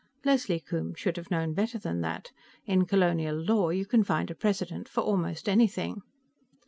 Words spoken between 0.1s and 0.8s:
Leslie